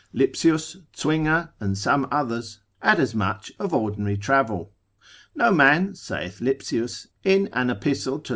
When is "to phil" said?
8.21-8.29